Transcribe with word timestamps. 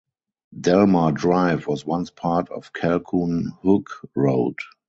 Delmar 0.59 1.11
Drive 1.11 1.67
was 1.67 1.85
once 1.85 2.09
part 2.09 2.49
of 2.49 2.73
Calcon 2.73 3.51
Hook 3.61 4.09
Road. 4.15 4.55